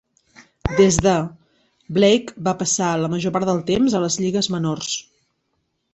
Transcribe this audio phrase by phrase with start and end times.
[0.79, 1.11] Des de-,
[1.99, 4.93] Blake va passar la major part del temps a les lligues menors.